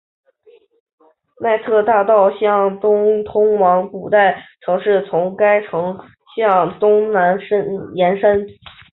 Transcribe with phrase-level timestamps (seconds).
[1.37, 5.95] 普奈勒斯蒂大道向东通往古代城市从该城
[6.35, 7.37] 向东南
[7.93, 8.47] 延伸。